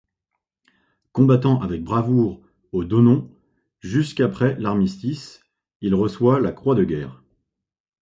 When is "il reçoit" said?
5.81-6.39